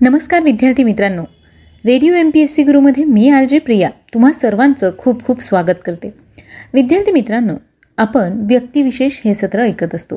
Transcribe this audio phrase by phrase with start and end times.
[0.00, 1.22] नमस्कार विद्यार्थी मित्रांनो.
[1.86, 3.88] Radio M P S C गुरुमध्ये मी आर जे प्रिया.
[4.14, 6.10] तुम्हा सर्वांचं खूप खूप स्वागत करते.
[6.74, 7.54] विद्यार्थी मित्रांनो
[7.98, 10.16] आपण व्यक्तिविशेष हे सत्र ऐकत असतो.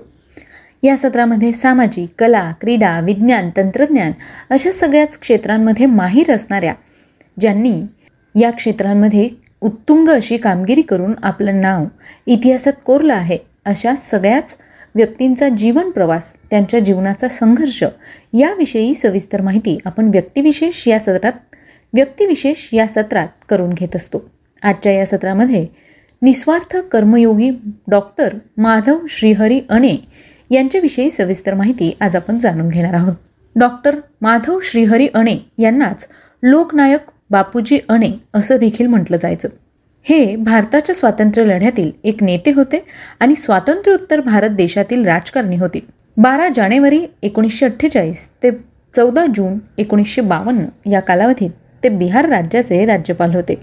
[0.84, 4.12] या सत्रामध्ये सामाजिक कला क्रीडा विज्ञान तंत्रज्ञान
[4.50, 6.74] अशा सगळ्याच क्षेत्रांमध्ये माहीर असणाऱ्या
[7.40, 7.82] ज्यांनी
[8.36, 9.30] या क्षेत्रांमध्ये
[9.62, 11.86] उत्तुंग अशी कामगिरी करून आपलं नाव
[12.26, 14.58] इतिहासात कोरलं आहे अशा सगळ्याच
[14.96, 17.84] व्यक्तींचा जीवन प्रवास त्यांच्या जीवनाचा संघर्ष
[18.34, 21.32] याविषयी सविस्तर माहिती आपण व्यक्तिविशेष या सत्रात
[21.94, 24.30] व्यक्तिविशेष या सत्रात करून घेत असतो.
[24.64, 25.68] आजच्या या सत्रामध्ये
[26.22, 27.50] निस्वार्थ कर्मयोगी
[27.88, 29.96] डॉक्टर माधव श्रीहरी अणे
[30.52, 33.14] यांच्याविषयी सविस्तर माहिती आज आपण जाणून घेणार आहोत.
[33.56, 36.08] डॉक्टर माधव श्रीहरी अणे यांनाच
[36.44, 39.50] लोकनायक बापूजी अणे असं देखील म्हटलं जायचं.
[40.10, 42.84] हे भारताच्या स्वातंत्र्य लढ्यातील एक नेते होते
[43.20, 45.80] आणि स्वातंत्र्योत्तर भारत देशातील राजकारणी होते.
[46.18, 48.52] बारा जानेवारी एकोणीसशे अठ्ठेचाळीस ते
[48.96, 51.50] चौदा जून एकोणीसशे बावन्न या कालावधीत
[51.84, 53.56] ते बिहार राज्याचे राज्यपाल होते.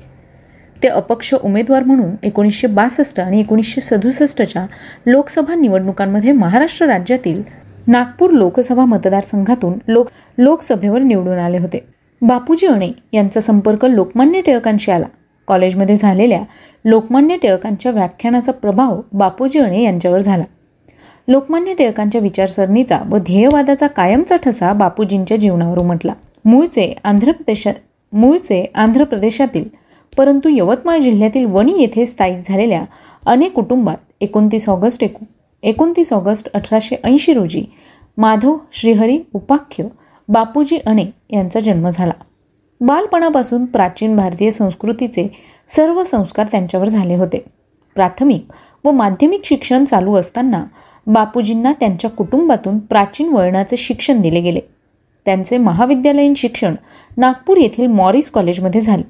[0.83, 4.67] ते अपक्ष उमेदवार म्हणून एकोणीसशे बासष्ट आणि एकोणीसशे सदुसष्टच्या
[5.07, 7.43] लोकसभा निवडणुकांमध्ये महाराष्ट्र राज्यातील
[7.87, 11.85] नागपूर लोकसभा मतदारसंघातून लोक लोकसभेवर निवडून आले होते.
[12.23, 15.07] बापूजी अणे यांचा संपर्क लोकमान्य टिळकांशी आला.
[15.47, 16.43] कॉलेजमध्ये झालेल्या
[16.85, 20.45] लोकमान्य टिळकांच्या व्याख्यानाचा प्रभाव बापूजी अणे यांच्यावर झाला.
[21.29, 26.13] लोकमान्य टिळकांच्या विचारसरणीचा व ध्येयवादाचा कायमचा ठसा बापूजींच्या जीवनावर उमटला.
[26.45, 27.75] मूळचे आंध्र प्रदेशात
[28.13, 29.65] मूळचे आंध्र प्रदेशातील
[30.13, 32.85] परंतु यवतमाळ जिल्ह्यातील वणी येथे स्थायिक झालेल्या
[33.27, 35.25] अनेक कुटुंबात एकोणतीस ऑगस्ट एकू
[35.63, 37.65] एकोणतीस ऑगस्ट अठराशे ऐंशी रोजी
[38.17, 39.85] माधव श्रीहरी उपाख्य
[40.29, 42.13] बापूजी अणे यांचा जन्म झाला.
[42.81, 45.29] बालपणापासून प्राचीन भारतीय संस्कृतीचे
[45.69, 47.45] सर्व संस्कार त्यांच्यावर झाले होते.
[47.95, 48.47] प्राथमिक
[48.85, 50.65] व माध्यमिक शिक्षण चालू असताना
[51.07, 54.61] बापूजींना त्यांच्या कुटुंबातून प्राचीन वळणाचे शिक्षण दिले गेले.
[55.25, 56.75] त्यांचे महाविद्यालयीन शिक्षण
[57.17, 59.03] नागपूर येथील मॉरिस कॉलेजमध्ये झाले.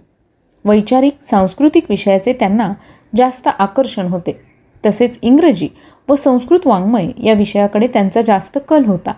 [0.64, 2.72] वैचारिक सांस्कृतिक विषयाचे त्यांना
[3.16, 4.40] जास्त आकर्षण होते.
[4.86, 5.68] तसेच इंग्रजी
[6.08, 9.12] व संस्कृत वाङ्मय या विषयाकडे त्यांचा जास्त कल होता.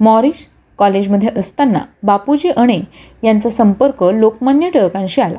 [0.00, 0.46] मॉरिस
[0.80, 2.78] कॉलेजमध्ये असताना बापूजी अणे
[3.24, 5.38] यांचा संपर्क लोकमान्य टिळकांशी आला.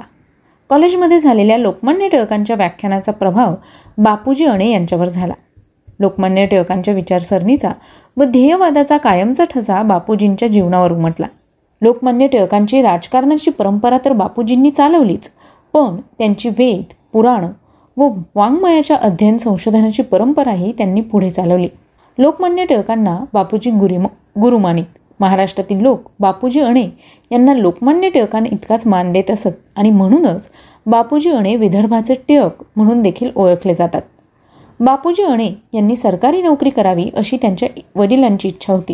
[0.70, 3.54] कॉलेजमध्ये झालेल्या लोकमान्य टिळकांच्या व्याख्यानाचा प्रभाव
[3.98, 5.34] बापूजी अणे यांच्यावर झाला.
[6.00, 7.72] लोकमान्य टिळकांच्या विचारसरणीचा
[8.18, 11.28] व ध्येयवादाचा कायमचा ठसा बापूजींच्या जीवनावर उमटला.
[11.82, 15.32] लोकमान्य टिळकांची राजकारणाची परंपरा तर बापूजींनी चालवलीच
[15.74, 17.46] पण त्यांची वेद पुराण
[17.98, 21.68] व वाङ्मयाच्या अध्ययन संशोधनाची परंपराही त्यांनी पुढे चालवली.
[22.18, 24.04] लोकमान्य टिळकांना बापूजी गुरु
[24.42, 24.98] गुरुमानित.
[25.22, 26.88] महाराष्ट्रातील लोक बापूजी अणे
[27.32, 29.50] यांना लोकमान्य टिळकांना इतकाच मान देत असत.
[29.76, 30.50] आणि म्हणूनच
[30.86, 34.02] बापूजी अणे विदर्भाचे टिळक म्हणून देखील ओळखले जातात.
[34.80, 38.94] बापूजी अणे यांनी सरकारी नोकरी करावी अशी त्यांच्या वडिलांची इच्छा होती.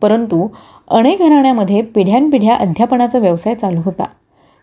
[0.00, 0.48] परंतु
[0.88, 4.04] अणे घराण्यामध्ये पिढ्यानपिढ्या अध्यापनाचा व्यवसाय चालू होता.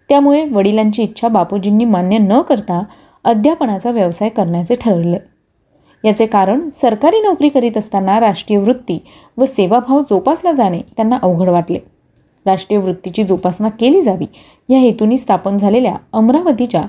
[0.10, 2.84] त्यामुळे वडिलांची इच्छा बापूजींनी मान्य न करता
[3.24, 5.18] अध्यापनाचा व्यवसाय करण्याचे ठरवले
[6.04, 9.00] याचे कारण सरकारी नोकरी करीत असताना राष्ट्रीय वृत्ती
[9.38, 11.80] व सेवाभाव जोपासला जाणे त्यांना अवघड वाटले.
[12.46, 14.26] राष्ट्रीय वृत्तीची जोपासना केली जावी
[14.70, 16.82] या हेतूने स्थापन झालेल्या अमरावतीच्या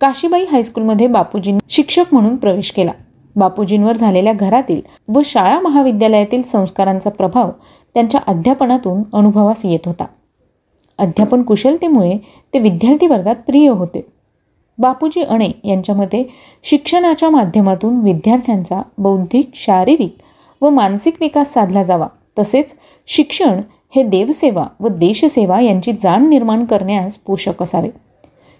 [0.00, 2.92] काशीबाई हायस्कूलमध्ये बापूजींनी शिक्षक म्हणून प्रवेश केला.
[3.36, 4.80] बापूजींवर झालेल्या घरातील
[5.14, 7.50] व शाळा महाविद्यालयातील संस्कारांचा प्रभाव
[7.94, 10.04] त्यांच्या अध्यापनातून अनुभवास येत होता.
[10.98, 12.18] अध्यापन कुशलतेमुळे
[12.54, 14.06] ते विद्यार्थी वर्गात प्रिय होते.
[14.78, 16.30] बापूजी अणे यांच्या मते
[16.62, 20.16] शिक्षणाच्या माध्यमातून विद्यार्थ्यांचा बौद्धिक शारीरिक
[20.62, 22.06] व मानसिक विकास साधला जावा.
[22.38, 22.74] तसेच
[23.06, 23.60] शिक्षण
[23.96, 27.90] हे देवसेवा व देशसेवा यांची जाण निर्माण करण्यास पोषक असावे.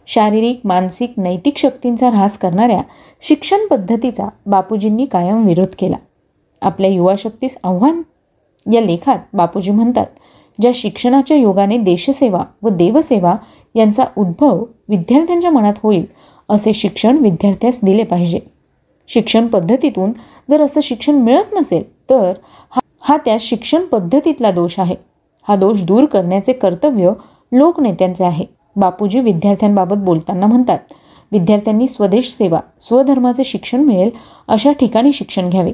[0.06, 2.82] शारीरिक मानसिक नैतिक शक्तींचा ऱ्हास करणाऱ्या
[3.20, 5.96] शिक्षण पद्धतीचा बापूजींनी कायम विरोध केला.
[6.62, 8.02] आपल्या युवाशक्तीस आव्हान?
[8.72, 10.06] या लेखात बापूजी म्हणतात
[10.60, 13.34] ज्या शिक्षणाच्या योगाने देशसेवा व देवसेवा
[13.74, 16.04] यांचा उद्भव विद्यार्थ्यांच्या मनात होईल
[16.48, 18.38] असे शिक्षण विद्यार्थ्यास दिले पाहिजे.
[19.08, 20.12] शिक्षण पद्धतीतून
[20.50, 22.32] जर असं शिक्षण मिळत नसेल तर
[22.70, 24.94] हा हा त्या शिक्षण पद्धतीतला दोष आहे.
[25.48, 27.12] हा दोष दूर करण्याचे कर्तव्य
[27.52, 28.44] लोकनेत्यांचे आहे.
[28.76, 30.78] बापूजी विद्यार्थ्यांबाबत बोलताना म्हणतात
[31.32, 34.10] विद्यार्थ्यांनी स्वदेश सेवा स्वधर्माचे शिक्षण मिळेल
[34.48, 35.72] अशा ठिकाणी शिक्षण घ्यावे.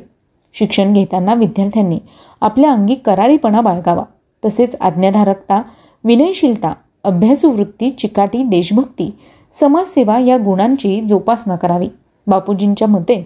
[0.54, 1.98] शिक्षण घेताना विद्यार्थ्यांनी
[2.40, 4.04] आपल्या अंगी करारीपणा बाळगावा.
[4.44, 5.62] तसेच आज्ञाधारकता
[6.04, 6.72] विनयशीलता
[7.06, 9.10] अभ्यासू वृत्ती चिकाटी देशभक्ती
[9.54, 11.88] समाजसेवा या गुणांची जोपासना करावी.
[12.26, 13.24] बापूजींच्या मते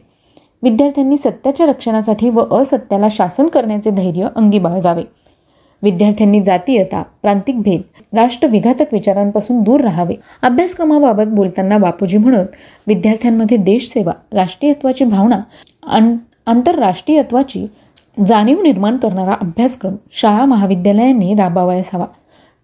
[0.62, 5.02] विद्यार्थ्यांनी सत्याच्या रक्षणासाठी व असत्याला शासन करण्याचे धैर्य अंगी बाळगावे.
[5.82, 7.80] विद्यार्थ्यांनी जातीयता प्रांतिक भेद
[8.16, 10.14] राष्ट्रविघातक विचारांपासून दूर राहावे.
[10.42, 12.56] अभ्यासक्रमाबाबत बोलताना बापूजी म्हणत
[12.86, 15.40] विद्यार्थ्यांमध्ये देशसेवा राष्ट्रीयत्वाची भावना
[16.46, 17.66] आंतरराष्ट्रीयत्वाची
[18.26, 22.06] जाणीव निर्माण करणारा अभ्यासक्रम शाळा महाविद्यालयांनी राबावयास हवा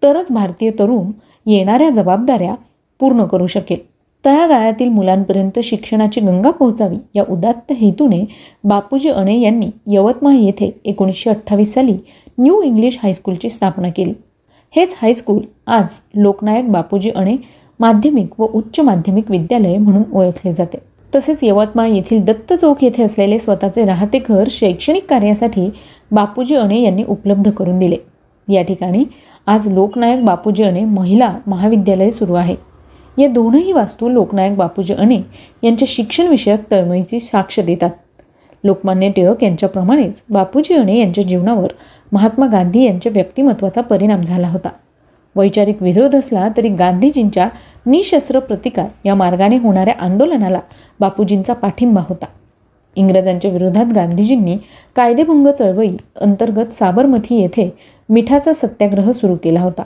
[0.03, 1.11] तरच भारतीय तरुण
[1.45, 2.53] येणाऱ्या जबाबदाऱ्या
[2.99, 3.79] पूर्ण करू शकेल.
[4.25, 8.23] तळागाळातील मुलांपर्यंत शिक्षणाची गंगा पोहोचावी या उदात्त हेतूने
[8.63, 11.97] बापूजी अणे यांनी यवतमाळ येथे एकोणीसशे अठ्ठावीस साली
[12.37, 14.13] न्यू इंग्लिश हायस्कूलची स्थापना केली.
[14.75, 17.35] हेच हायस्कूल आज लोकनायक बापूजी अणे
[17.79, 20.77] माध्यमिक व उच्च माध्यमिक विद्यालय म्हणून ओळखले जाते.
[21.15, 25.69] तसेच यवतमाळ येथील दत्त चौक येथे असलेले स्वतःचे राहते घर शैक्षणिक कार्यासाठी
[26.11, 27.97] बापूजी अणे यांनी उपलब्ध करून दिले.
[28.47, 29.03] या ठिकाणी
[29.47, 32.55] आज लोकनायक बापूजी अणे महिला महाविद्यालय सुरू आहे.
[33.17, 35.19] या दोनही वास्तू लोकनायक बापूजी अणे
[35.63, 37.89] यांच्या शिक्षणविषयक तळमळीची साक्ष देतात.
[38.63, 41.67] लोकमान्य टिळक यांच्याप्रमाणेच बापूजी अणे यांच्या जीवनावर
[42.11, 44.69] महात्मा गांधी यांच्या व्यक्तिमत्वाचा परिणाम झाला होता.
[45.35, 47.49] वैचारिक विरोध असला तरी गांधीजींच्या
[47.85, 50.59] निशस्त्र प्रतिकार या मार्गाने होणाऱ्या आंदोलनाला
[50.99, 52.25] बापूजींचा पाठिंबा होता.
[52.95, 54.57] इंग्रजांच्या विरोधात गांधीजींनी
[54.95, 59.83] कायदेभंग चळवळी अंतर्गत साबरमती येथे मिठाचा सत्याग्रह सुरू केला होता.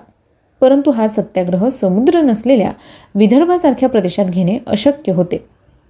[0.61, 2.71] परंतु हा सत्याग्रह समुद्र नसलेल्या
[3.15, 5.45] विदर्भासारख्या प्रदेशात घेणे अशक्य होते.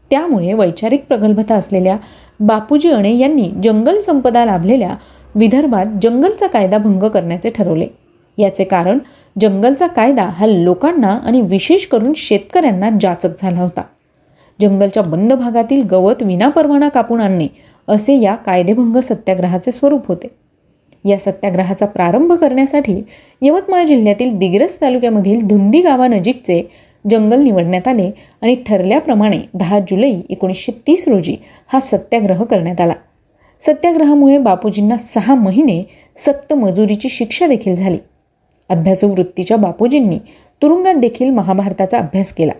[0.09, 1.97] त्यामुळे वैचारिक प्रगल्भता असलेल्या
[2.39, 4.95] बापूजी अणे यांनी जंगल संपदा लाभलेल्या
[5.35, 7.87] विदर्भात जंगलचा कायदा भंग करण्याचे ठरवले.
[8.37, 8.97] याचे कारण
[9.41, 13.81] जंगलचा कायदा हा लोकांना आणि विशेष करून शेतकऱ्यांना जाचक झाला होता.
[14.61, 17.47] जंगलच्या बंद भागातील गवत विनापरवाना कापून आणणे
[17.87, 20.27] असे या कायदेभंग सत्याग्रहाचे स्वरूप होते.
[21.05, 23.01] या सत्याग्रहाचा प्रारंभ करण्यासाठी
[23.41, 26.71] यवतमाळ जिल्ह्यातील दिग्रस तालुक्यामधील धुंदी गावानजीकचे
[27.09, 28.11] जंगल निवडण्यात आले
[28.41, 31.35] आणि ठरल्याप्रमाणे दहा जुलै एकोणीसशे तीस रोजी
[31.73, 32.93] हा सत्याग्रह करण्यात आला.
[33.61, 35.83] सत्याग्रहामुळे बापूजींना सहा महिने
[36.25, 37.97] सक्त मजुरीची शिक्षा देखील झाली.
[38.69, 40.19] अभ्यासू वृत्तीच्या बापूजींनी
[40.61, 42.53] तुरुंगात देखील महाभारताचा अभ्यास केला.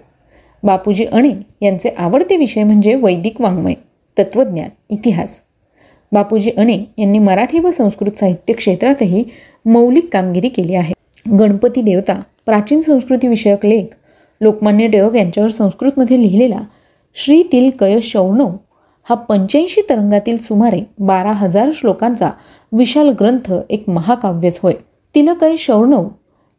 [0.64, 3.74] बापूजी अणे यांचे आवडते विषय म्हणजे वैदिक वाङ्मय
[4.18, 5.40] तत्त्वज्ञान इतिहास.
[6.12, 9.24] बापूजी अणे यांनी मराठी व संस्कृत साहित्य क्षेत्रातही
[9.66, 10.94] मौलिक कामगिरी केली आहे.
[11.40, 13.86] गणपती देवता प्राचीन संस्कृतीविषयक लेख
[14.42, 16.60] लोकमान्य टिळक यांच्यावर संस्कृतमध्ये लिहिलेला
[17.16, 18.50] श्री तिल कय शौणव
[19.10, 22.30] हा पंच्याऐंशी तरंगातील सुमारे बारा हजार श्लोकांचा
[22.72, 24.74] विशाल ग्रंथ एक महाकाव्यच होय.
[25.16, 26.08] तिलकय शौणव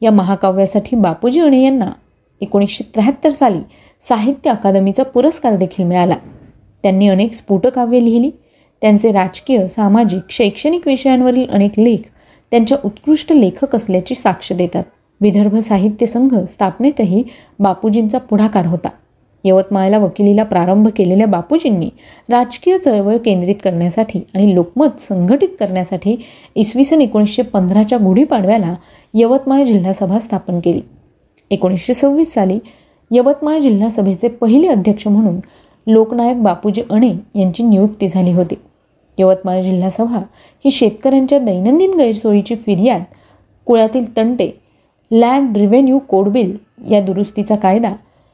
[0.01, 1.91] या महाकाव्यासाठी बापूजी अणे यांना
[2.41, 3.59] एकोणीसशे त्र्याहत्तर साली
[4.09, 6.15] साहित्य अकादमीचा पुरस्कार देखील मिळाला.
[6.83, 8.31] त्यांनी अनेक स्फुटकाव्ये लिहिली
[8.83, 12.09] त्यांचे राजकीय सामाजिक शैक्षणिक विषयांवरील अनेक लेख
[12.53, 14.85] त्यांच्या उत्कृष्ट लेखक असल्याची साक्ष देतात.
[15.21, 17.23] विदर्भ साहित्य संघ स्थापनेतही
[17.59, 18.89] बापूजींचा पुढाकार होता.
[19.45, 21.89] यवतमाळला वकिलीला प्रारंभ केलेल्या बापूजींनी
[22.31, 26.17] राजकीय चळवळ केंद्रित करण्यासाठी आणि लोकमत संघटित करण्यासाठी
[26.57, 28.75] इसवी सन एकोणीसशे पंधराच्या गुढीपाडव्याला
[29.15, 30.81] यवतमाळ जिल्हा सभा स्थापन केली.
[31.51, 32.59] एकोणीसशे सव्वीस साली
[33.11, 35.39] यवतमाळ जिल्हा सभेचे पहिले अध्यक्ष म्हणून
[35.87, 38.55] लोकनायक बापूजी अणे यांची नियुक्ती झाली होती.
[39.19, 40.19] यवतमाळ जिल्हा सभा
[40.65, 43.03] ही शेतकऱ्यांच्या दैनंदिन गैरसोयीची फिर्याद
[43.67, 44.51] कुळातील तंटे
[45.11, 46.57] लँड रिव्हेन्यू कोडबिल
[46.91, 47.93] या दुरुस्तीचा कायदा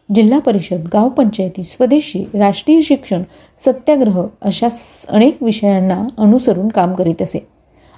[0.08, 3.22] जिल्हा परिषद गावपंचायती स्वदेशी राष्ट्रीय शिक्षण
[3.64, 4.68] सत्याग्रह अशा
[5.08, 7.38] अनेक विषयांना अनुसरून काम करीत असे.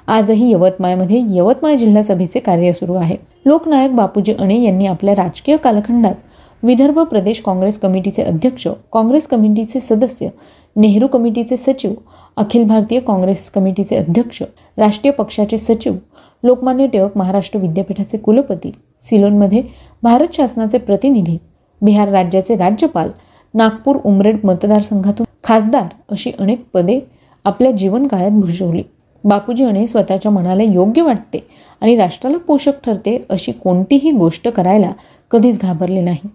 [0.09, 3.17] आजही यवतमाळमध्ये यवतमाळ जिल्हा सभेचे कार्य सुरू आहे.
[3.47, 6.15] लोकनायक बापूजी अणे यांनी आपल्या राजकीय कालखंडात
[6.63, 10.29] विदर्भ प्रदेश काँग्रेस कमिटीचे अध्यक्ष काँग्रेस कमिटीचे सदस्य
[10.77, 11.93] नेहरू कमिटीचे सचिव
[12.37, 14.43] अखिल भारतीय काँग्रेस कमिटीचे अध्यक्ष
[14.79, 15.95] राष्ट्रीय पक्षाचे सचिव
[16.43, 18.71] लोकमान्य टिळक महाराष्ट्र विद्यापीठाचे कुलपती
[19.03, 19.63] सिलोनमध्ये
[20.03, 21.37] भारत शासनाचे प्रतिनिधी
[21.83, 23.11] बिहार राज्याचे राज्यपाल
[23.55, 26.99] नागपूर उमरेड मतदारसंघातून खासदार अशी अनेक पदे
[27.45, 28.83] आपल्या जीवनकाळात भूषवली.
[29.25, 31.39] बापूजी अणे स्वतःच्या मनाला योग्य वाटते
[31.83, 34.93] आणि राष्ट्राला पोषक ठरते अशी कोणतीही गोष्ट करायला
[35.31, 36.29] कधीच घाबरले नाही.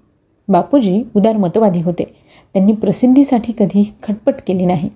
[0.47, 2.03] बापूजी उदार मतवादी होते.
[2.55, 4.89] त्यांनी प्रसिद्धीसाठी कधी खटपट केली नाही.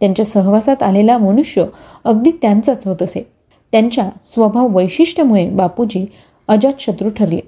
[0.00, 1.64] त्यांच्या सहवासात आलेला मनुष्य
[2.04, 3.26] अगदी त्यांचाच होत असे.
[3.72, 6.06] त्यांच्या स्वभाव वैशिष्ट्यामुळे बापूजी
[6.48, 7.40] अजातशत्रू ठरले.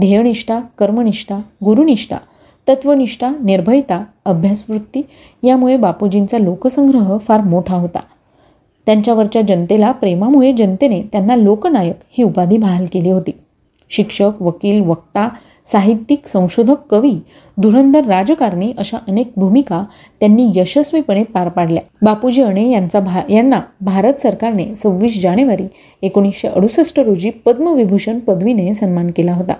[0.00, 2.16] ध्येयनिष्ठा कर्मनिष्ठा गुरुनिष्ठा
[2.68, 5.02] तत्वनिष्ठा निर्भयता अभ्यासवृत्ती
[5.42, 8.00] यामुळे बापूजींचा लोकसंग्रह फार मोठा होता.
[8.86, 13.30] त्यांच्यावरच्या जनतेला प्रेमामुळे जनतेने त्यांना लोकनायक ही उपाधी बहाल केली होती.
[13.90, 15.28] शिक्षक वकील वक्ता
[15.72, 17.14] साहित्यिक संशोधक कवी
[17.58, 19.84] धुरंधर राजकारणी अशा अनेक भूमिका
[20.20, 21.82] त्यांनी यशस्वीपणे पार पाडल्या.
[22.02, 25.66] बापूजी अणे यांचा भा यांना भारत सरकारने सव्वीस जानेवारी
[26.02, 29.54] एकोणीसशे अडुसष्ट रोजी पद्मविभूषण पदवीने सन्मान केला होता.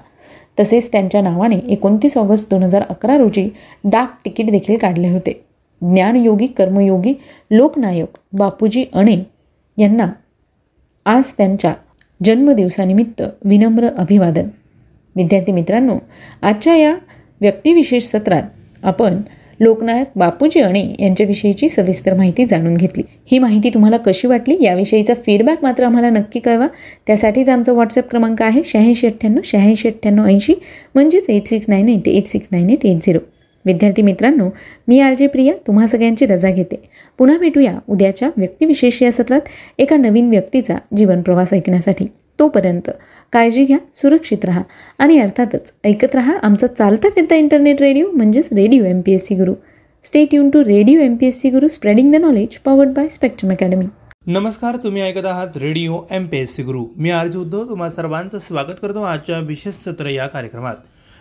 [0.60, 3.48] तसेच त्यांच्या नावाने एकोणतीस ऑगस्ट दोन हजार अकरा रोजी
[3.84, 5.44] डाक तिकीट देखील काढले होते.
[5.82, 7.14] ज्ञानयोगी कर्मयोगी
[7.50, 9.16] लोकनायक बापूजी अणे
[9.78, 10.06] यांना
[11.06, 11.75] आज त्यांच्या
[12.25, 14.48] जन्मदिवसानिमित्त विनम्र अभिवादन.
[15.16, 15.99] विद्यार्थी मित्रांनो
[16.42, 16.94] आजच्या या
[17.40, 18.42] व्यक्तिविशेष सत्रात
[18.82, 19.20] आपण
[19.61, 23.02] लोकनायक बापूजी अणे यांच्याविषयीची सविस्तर माहिती जाणून घेतली.
[23.26, 24.56] ही माहिती तुम्हाला कशी वाटली?
[24.61, 26.66] याविषयीचा फीडबॅक मात्र आम्हाला नक्की कळवा.
[27.06, 30.54] त्यासाठीच आमचा व्हॉट्सअप क्रमांक आहे शहाऐंशी अठ्ठ्याण्णव शहाऐंशी अठ्ठ्याण्णव ऐंशी
[30.94, 33.18] म्हणजेच eight six nine eight eight six nine eight eight zero
[33.64, 34.49] विद्यार्थी मित्रांनो
[34.88, 36.76] मी आर जे प्रिया तुम्हा सगळ्यांची रजा घेते.
[37.18, 42.06] पुन्हा भेटूया उद्याच्या व्यक्तिविशेष या सत्रात एका नवीन व्यक्तीचा जीवनप्रवास ऐकण्यासाठी.
[42.38, 42.90] तोपर्यंत
[43.33, 44.62] काळजी घ्या सुरक्षित राहा.
[44.99, 49.35] आणि अर्थातच ऐकत राहा आमचा चालता फिरता इंटरनेट रेडिओ म्हणजेच radio M P S C
[49.35, 49.54] Guru
[50.04, 53.50] stay युन to radio M P S C Guru spreading the knowledge powered by Spectrum
[53.52, 53.87] Academy
[54.26, 58.38] नमस्कार तुम्ही ऐकत आहात radio M P S C Guru मी आरजी उद्धव तुम्हा सर्वांचं
[58.38, 60.76] स्वागत करतो आजच्या विशेष सत्र या कार्यक्रमात.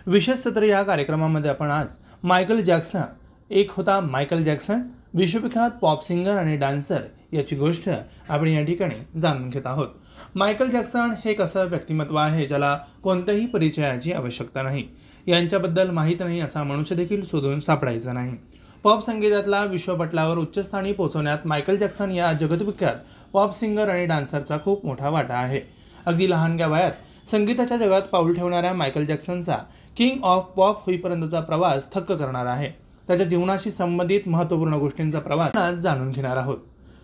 [0.08, 3.02] विशेष सत्र या कार्यक्रमामध्ये आपण आज मायकल जॅक्सन
[3.50, 4.82] एक होता मायकल जॅक्सन
[5.14, 7.02] विश्वविख्यात पॉप सिंगर आणि डान्सर
[7.34, 7.90] याची गोष्ट
[8.30, 9.88] आपण या ठिकाणी जाणून घेत आहोत.
[10.36, 14.84] मायकल जॅक्सन हे एक असं व्यक्तिमत्व आहे ज्याला कोणत्याही परिचयाची आवश्यकता नाही.
[15.28, 18.36] यांच्याबद्दल माहीत नाही असा मनुष्य देखील शोधून सापडायचा नाही.
[18.84, 22.96] पॉप संगीतातला विश्वपटलावर उच्चस्थानी पोहोचवण्यात मायकल जॅक्सन या जगतविख्यात
[23.34, 25.62] पॉप सिंगर आणि डान्सरचा खूप मोठा वाटा आहे.
[26.06, 29.58] अगदी लहानग्या वयात संगीताच्या जगात पाऊल ठेवणाऱ्या मायकल जॅक्सनचा
[29.98, 32.70] किंग ऑफ पॉप होईपर्यंतचा प्रवास थक्क करणार आहे.
[33.08, 36.58] त्याच्या जीवनाशी संबंधित महत्त्वपूर्ण गोष्टींचा प्रवास जाणून घेणार आहोत.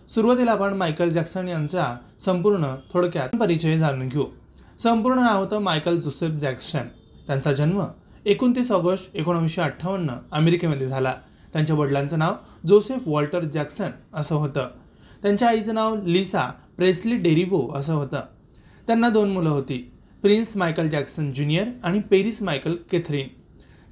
[0.10, 4.26] सुरुवातीला आपण मायकल जॅक्सन यांचा संपूर्ण थोडक्यात परिचय जाणून घेऊ.
[4.80, 6.88] संपूर्ण नाव होतं मायकल जोसेफ जॅक्सन.
[7.28, 7.84] त्यांचा जन्म
[8.26, 11.14] एकोणतीस ऑगस्ट एकोणीसशे अठ्ठावन्न अमेरिकेमध्ये झाला.
[11.54, 12.34] त्यांच्या वडिलांचं नाव
[12.68, 14.68] जोसेफ वॉल्टर जॅक्सन असं होतं.
[15.22, 18.20] त्यांच्या आईचं नाव लिसा प्रेस्ली डेरिबो असं होतं.
[18.88, 19.92] त्यांना दोन मुलं होती
[20.22, 23.28] प्रिन्स मायकल जॅक्सन ज्युनियर आणि पेरिस मायकल केथरीन.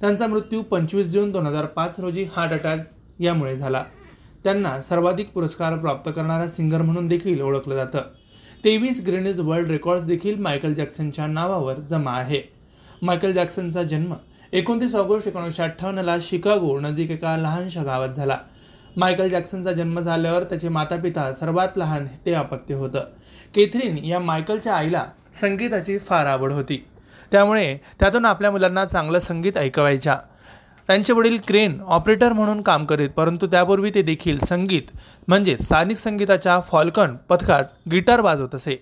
[0.00, 2.90] त्यांचा मृत्यू पंचवीस जून दोन हजार पाच रोजी हार्ट अटॅक
[3.20, 3.84] यामुळे झाला.
[4.44, 7.98] त्यांना सर्वाधिक पुरस्कार प्राप्त करणारा सिंगर म्हणून देखील ओळखलं जातं.
[8.64, 12.42] तेवीस ग्रेनिज वर्ल्ड रेकॉर्ड्स देखील मायकल जॅक्सनच्या नावावर जमा आहे.
[13.02, 14.12] मायकल जॅक्सनचा जन्म
[14.52, 18.38] एकोणतीस ऑगस्ट एकोणीसशे अठ्ठावन्नला शिकागो नजीक एका लहानशा गावात झाला.
[18.96, 23.00] मायकल जॅक्सनचा जन्म झाल्यावर त्याचे मातापिता सर्वात लहान ते अपत्य होतं.
[23.54, 26.86] केथरीन या मायकलच्या आईला संगीताची फार आवड होती.
[27.32, 30.18] त्यामुळे त्यातून आपल्या मुलांना चांगलं संगीत ऐकवायच्या.
[30.90, 34.82] त्यांचे वडील क्रेन ऑपरेटर म्हणून काम करीत परंतु त्यापूर्वी ते देखील संगीत
[35.28, 38.74] म्हणजे स्थानिक संगीताच्या फॉल्कन पथकात गिटार वाजवत असे.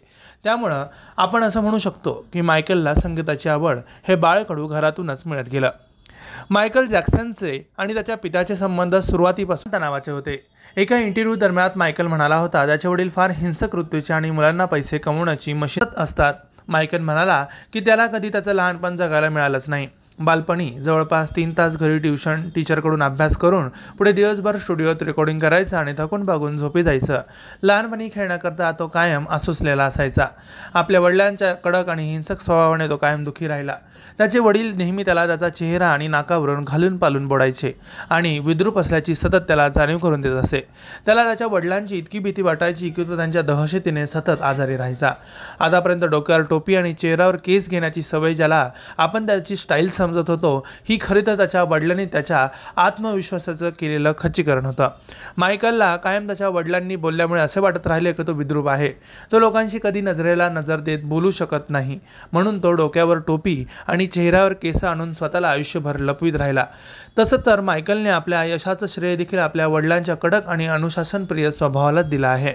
[0.44, 0.86] त्यामुळं
[1.16, 5.70] आपण असं म्हणू शकतो की मायकलला संगीताची आवड हे बाळकडू घरातूनच मिळत गेलं.
[6.50, 10.46] मायकल जॅक्सनचे आणि त्याच्या पित्याचे संबंध सुरुवातीपासून तणावाचे होते.
[10.76, 15.52] एका इंटरव्ह्यू दरम्यान मायकल म्हणाला होता त्याचे वडील फार हिंसक वृत्तीचे आणि मुलांना पैसे कमवण्याची
[15.52, 16.34] मशीत असतात.
[16.68, 19.88] मायकल म्हणाला की त्याला कधी त्याचं लहानपण जगायला मिळालंच नाही.
[20.18, 25.92] बालपणी जवळपास तीन तास घरी ट्युशन टीचरकडून अभ्यास करून पुढे दिवसभर स्टुडिओत रेकॉर्डिंग करायचं आणि
[25.98, 27.20] थकून भागून झोपी जायचं.
[27.62, 30.26] लहानपणी खेळण्याकरता तो कायम असुसलेला असायचा.
[30.74, 33.76] आपल्या वडिलांच्या कडक आणि हिंसक स्वभावाने तो कायम दुखी राहिला.
[34.18, 37.72] त्याचे वडील नेहमी त्याला त्याचा चेहरा आणि नाकावरून घालून पालून बोडायचे
[38.10, 40.60] आणि विद्रूप असल्याची सतत त्याला जाणीव करून देत असे.
[41.06, 45.12] त्याला त्याच्या वडिलांची इतकी भीती वाटायची की तो त्यांच्या दहशतीने सतत आजारी राहायचा.
[45.60, 50.66] आतापर्यंत डोक्यावर टोपी आणि चेहऱ्यावर केस घेण्याची सवय ज्याला आपण त्याची स्टाईल समजत होतो.
[50.88, 52.46] ही खरी तर त्याच्या वडिलांनी त्याच्या
[52.76, 54.88] आत्मविश्वासाचं केलेलं खच्चीकरण होतं.
[55.36, 58.88] मायकलला कायम त्याच्या वडिलांनी बोलल्यामुळे असे वाटत राहिले की तो विद्रूप आहे.
[59.32, 61.98] तो लोकांशी कधी नजरेला नजर देत बोलू शकत नाही.
[62.32, 66.66] म्हणून तो डोक्यावर टोपी आणि चेहऱ्यावर केस आणून स्वतःला आयुष्यभर लपवीत राहिला.
[67.18, 72.54] तसं तर मायकलने आपल्या यशाचं श्रेय देखील आपल्या वडिलांच्या कडक आणि अनुशासनप्रिय स्वभावाला दिला आहे.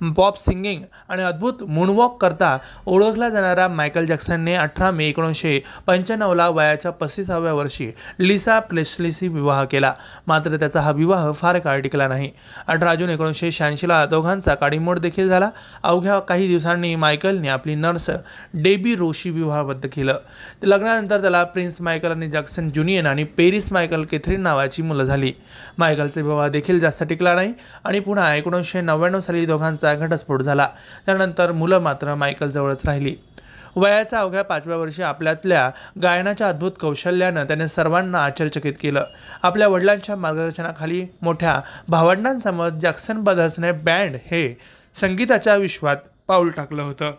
[0.00, 6.90] बॉब सिंगिंग आणि अद्भुत मूनवॉक करता ओळखला जाणारा मायकल जॅक्सनने अठरा मे एकोणीसशे पंच्याण्णवला वयाच्या
[6.90, 9.92] पस्तीसाव्या वर्षी लिसा प्लेसलीशी विवाह केला.
[10.26, 12.30] मात्र त्याचा हा विवाह फार काळ टिकला नाही.
[12.66, 15.50] अठरा जून एकोणीसशे शहाऐंशीला दोघांचा काडीमोड देखील झाला.
[15.82, 18.10] अवघ्या काही दिवसांनी मायकलने आपली नर्स
[18.54, 20.18] डेबी रोशी विवाहबद्ध केलं.
[20.62, 25.32] लग्नानंतर त्याला प्रिन्स मायकल आणि जॅक्सन ज्युनियन आणि पेरिस मायकल केथरीन नावाची मुलं झाली.
[25.78, 27.52] मायकलचा विवाह देखील जास्त टिकला नाही
[27.84, 30.68] आणि पुन्हा एकोणीसशे नव्याण्णव साली दोघांचा घटस्फोट झाला.
[31.06, 33.16] त्यानंतर मुलं मात्र मायकलजवळच राहिली.
[33.76, 35.70] वयाच्या अवघ्या पाचव्या वर्षी आपल्यातल्या
[36.02, 39.04] गायनाच्या अद्भुत कौशल्यानं त्याने सर्वांना आश्चर्यचकित केलं.
[39.42, 44.58] आपल्या वडिलांच्या मार्गदर्शनाखाली मोठ्या भावंडांसमोर जॅक्सन ब्रदर्सने बँड हे
[44.94, 45.96] संगीताच्या विश्वात
[46.28, 47.12] पाऊल टाकलं होतं.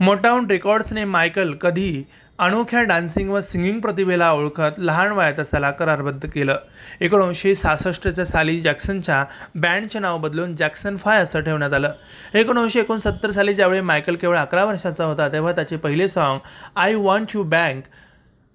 [0.00, 2.04] मोटाऊन रेकॉर्ड्सने मायकल कधी
[2.38, 6.56] अनोख्या डान्सिंग व सिंगिंग प्रतिभेला ओळखत लहान वयातच त्याला करारबद्ध केलं.
[7.00, 9.24] एकोणीसशे सहासष्टच्या साली जॅक्सनच्या
[9.54, 11.92] बँडचे नाव बदलून जॅक्सन फाय असं ठेवण्यात आलं.
[12.34, 16.40] एकोणीसशे एकोणसत्तर साली ज्यावेळी मायकल केवळ अकरा वर्षाचा होता तेव्हा त्याचे पहिले song
[16.76, 17.84] I want you back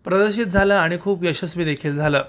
[0.05, 2.23] प्रदर्शित झालं आणि खूप यशस्वी देखील झालं.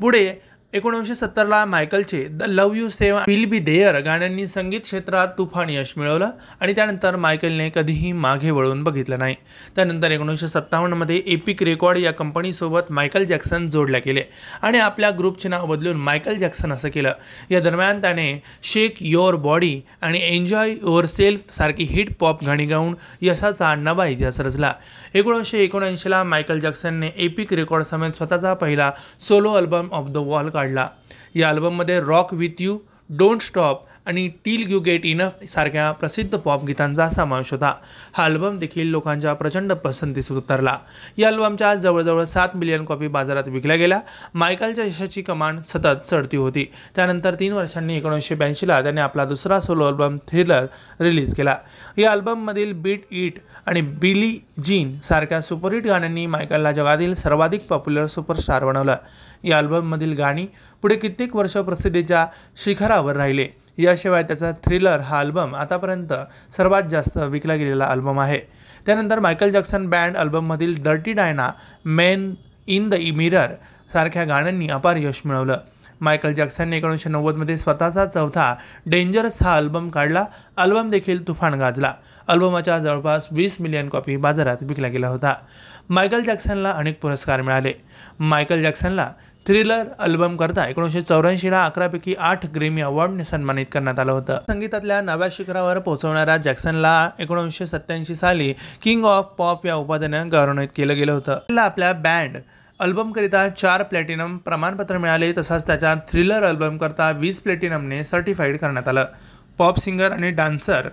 [0.00, 0.34] पुढे
[0.72, 5.92] एकोणीसशे सत्तरला मायकलचे the love you save will be there गाण्यांनी संगीत क्षेत्रात तुफान यश
[5.96, 9.34] मिळवलं आणि त्यानंतर मायकलने कधीही मागे वळून बघितलं नाही.
[9.76, 14.22] त्यानंतर एकोणीसशे सत्तावन्नमध्ये एपिक रेकॉर्ड या कंपनीसोबत मायकल जॅक्सन जोडल्या गेले
[14.62, 17.12] आणि आपल्या ग्रुपचे नाव बदलून मायकल जॅक्सन असं केलं.
[17.50, 22.94] या दरम्यान त्याने शेक युअर बॉडी आणि एन्जॉय युअर सेल्फ सारखी हिट पॉप गाणी गाऊन
[23.20, 24.74] यशाचा नवा इतिहास रचला.
[25.14, 28.92] एकोणीसशे एकोणऐंशीला मायकल जॅक्सनने एपिक रेकॉर्ड समेत स्वतःचा पहिला
[29.28, 30.88] solo album off the wall काढला.
[31.34, 36.64] या अल्बममध्ये rock with you don't stop आणि टील यू गेट इनफ सारख्या प्रसिद्ध पॉप
[36.64, 37.74] गीतांचा समावेश होता.
[38.12, 40.78] हा अल्बम देखील लोकांच्या प्रचंड पसंतीस उतरला.
[41.16, 44.00] या अल्बमच्या जवळजवळ सात मिलियन कॉपी बाजारात विकल्या गेल्या.
[44.34, 46.66] मायकलच्या यशाची कमान सतत चढती होती.
[46.96, 50.66] त्यानंतर तीन वर्षांनी एकोणीसशे ब्याऐंशीला त्याने आपला दुसरा सोलो अल्बम थ्रिलर
[51.00, 51.56] रिलीज केला.
[51.98, 53.34] या अल्बममधील बीट इट
[53.66, 58.96] आणि बिली जीन सारख्या सुपरहिट गाण्यांनी मायकलला जगातील सर्वाधिक पॉप्युलर सुपरस्टार बनवलं.
[59.44, 60.46] या अल्बममधील गाणी
[60.82, 62.26] पुढे कित्येक वर्ष प्रसिद्धीच्या
[62.64, 63.48] शिखरावर राहिले.
[63.78, 66.12] याशिवाय त्याचा थ्रिलर हा अल्बम आतापर्यंत
[66.52, 68.38] सर्वात जास्त विकला गेलेला अल्बम आहे.
[68.86, 71.50] त्यानंतर Michael Jackson band अल्बममधील dirty Diana
[71.84, 72.34] man
[72.66, 73.54] in the mirror
[73.92, 75.58] सारख्या गाण्यांनी अपार यश मिळवलं.
[76.00, 78.54] मायकल जॅक्सनने एकोणीसशे नव्वदमध्ये स्वतःचा चौथा
[78.86, 80.24] डेंजरस हा अल्बम काढला.
[80.56, 81.92] अल्बम देखील तुफान गाजला.
[82.28, 85.34] अल्बमाच्या जवळपास वीस मिलियन कॉपी बाजारात विकला गेला होता.
[85.90, 87.72] मायकल जॅक्सनला अनेक पुरस्कार मिळाले.
[88.20, 89.12] मायकल जॅक्सनला
[89.48, 94.38] थ्रिलर अल्बम करता एकोणीसशे चौऱ्याऐंशीला अकरापैकी आठ ग्रेमी अवॉर्डने सन्मानित करण्यात आलं होतं.
[94.48, 98.52] संगीतातल्या नव्या शिखरावर पोहोचवणाऱ्या जॅक्सनला एकोणीसशे सत्त्याऐंशी साली
[98.82, 101.38] किंग ऑफ पॉप या उपाध्यानं गौरवण्यात केलं गेलं होतं.
[101.38, 102.36] त्याला आपल्या बँड
[102.80, 109.04] अल्बमकरिता चार प्लॅटिनम प्रमाणपत्र मिळाले तसंच त्याच्या थ्रिलर अल्बमकरता वीस प्लॅटिनमने सर्टिफाईड करण्यात आलं.
[109.58, 110.88] पॉप सिंगर आणि डान्सर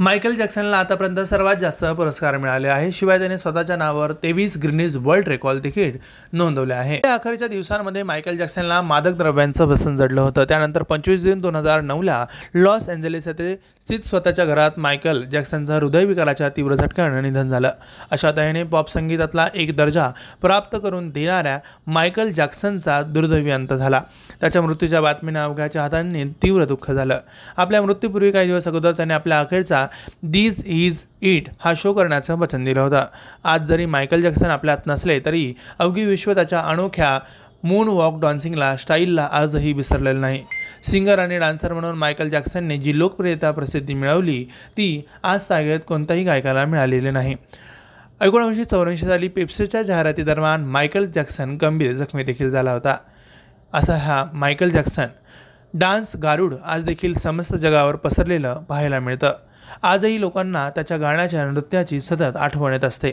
[0.00, 5.28] मायकल जॅक्सनला आतापर्यंत सर्वात जास्त पुरस्कार मिळाले आहे शिवाय त्याने स्वतःच्या नावावर तेवीस ग्रिनीज वर्ल्ड
[5.28, 5.96] रेकॉर्ड देखील
[6.32, 6.98] नोंदवले आहे.
[6.98, 10.44] त्या अखेरच्या दिवसांमध्ये मायकल जॅक्सनला मादक द्रव्यांचं व्यसन जडलं होतं.
[10.44, 12.24] त्यानंतर पंचवीस जून दोन हजार नऊला
[12.54, 17.70] लॉस एंजेलिस येथे स्थित स्वतःच्या घरात मायकल जॅक्सनचा हृदयविकाराच्या तीव्र झटक्यानं निधन झालं.
[18.10, 20.08] अशा तऱ्हेने पॉप संगीतातला एक दर्जा
[20.42, 24.02] प्राप्त करून देणाऱ्या मायकल जॅक्सनचा दुर्दैवी अंत झाला.
[24.40, 27.18] त्याच्या मृत्यूच्या बातमीनं अवघ्या चाहत्यांनी तीव्र दुःख झालं.
[27.56, 29.86] आपल्या मृत्यूपूर्वी काही दिवस अगोदर त्याने आपल्या अखेरचा
[30.22, 33.04] दिस इज इट हा शो करण्याचं वचन दिलं होतं.
[33.44, 37.18] आज जरी मायकल जॅक्सन आपल्यात नसले तरी अवघी विश्व त्याच्या अनोख्या
[37.64, 40.44] मून वॉक डान्सिंगला स्टाईलला आजही विसरलेलं नाही.
[40.82, 46.64] सिंगर आणि डान्सर म्हणून मायकल जॅक्सनने जी लोकप्रियता प्रसिद्धी मिळवली ती आज तागेत कोणत्याही गायकाला
[46.64, 47.36] मिळालेली नाही.
[48.20, 52.96] एकोणीसशे चौऱ्याऐंशी साली पेप्सीच्या जाहिरातीदरम्यान मायकल जॅक्सन गंभीर जखमी देखील झाला होता.
[53.72, 55.06] असा हा मायकल जॅक्सन.
[55.74, 59.32] डान्स गारुड आज देखील समस्त जगावर पसरलेलं पाहायला मिळतं.
[59.82, 63.10] आजही लोकांना त्याच्या गाण्याच्या नृत्याची सतत आठवण येत असते.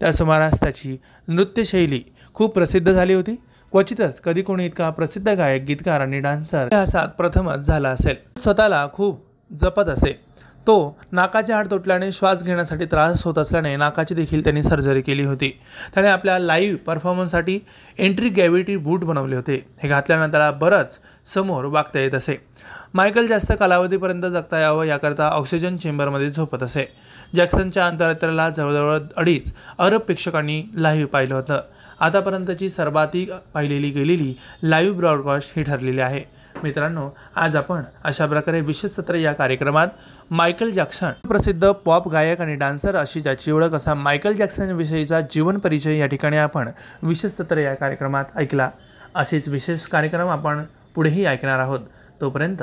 [0.00, 0.96] त्या सुमारास त्याची
[1.28, 2.02] नृत्यशैली
[2.34, 3.34] खूप प्रसिद्ध झाली होती.
[3.72, 8.40] क्वचितच कधी कोणी इतका प्रसिद्ध गायक गीतकार आणि डान्सर इतिहासात प्रथमच झाला असेल.
[8.40, 10.25] स्वतःला खूप जपत असे.
[10.66, 15.60] तो नाकाचे हाड तुटल्याने श्वास घेण्यासाठी त्रास होत असल्याने नाकाची देखील त्यांनी सर्जरी केली होती.
[15.94, 17.58] त्याने आपल्या लाईव्ह परफॉर्मन्ससाठी
[17.98, 19.66] एंट्री गॅव्हिटी बूट बनवले होते.
[19.82, 20.98] हे घातल्यानं त्याला बरंच
[21.34, 22.46] समोर वागता येत असे.
[22.94, 26.92] मायकल जास्त कालावधीपर्यंत जगता यावं याकरता ऑक्सिजन चेंबरमध्ये झोपत असे.
[27.36, 31.60] जॅक्सनच्या अंतराळाला जवळजवळ अडीच अरब प्रेक्षकांनी लाईव्ह पाहिलं होतं.
[32.00, 36.36] आतापर्यंतची सर्वाधिक पाहिलेली गेलेली लाईव्ह ब्रॉडकास्ट ही ठरलेली आहे.
[36.62, 39.86] मित्रांनो आज आपण अशा प्रकारे विशेष सत्र या कार्यक्रमात
[40.30, 41.10] मायकल जॅक्सन.
[41.28, 46.06] प्रसिद्ध पॉप गायक आणि डान्सर अशी ज्याची ओळख असा मायकल जॅक्सन विषयीचा जीवन परिचय या
[46.06, 46.68] ठिकाणी आपण
[47.02, 48.70] विशेष सत्र या कार्यक्रमात ऐकला.
[49.14, 51.80] असेच विशेष कार्यक्रम आपण पुढेही ऐकणार आहोत.
[52.20, 52.62] तोपर्यंत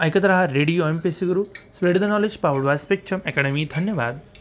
[0.00, 1.44] ऐकत रहा radio M P C Guru.
[1.74, 3.66] Spread the knowledge powered by Spectrum Academy.
[3.76, 4.18] धन्यवाद.